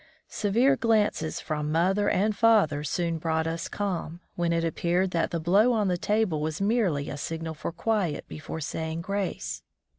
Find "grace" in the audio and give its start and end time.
9.01-9.61